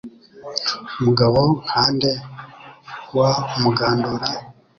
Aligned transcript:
Mugabo 1.03 1.39
nka 1.63 1.83
nde 1.93 2.11
wa 3.17 3.31
Mugandura 3.61 4.27